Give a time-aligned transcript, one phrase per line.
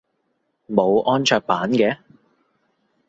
[0.67, 1.95] 冇安卓版嘅？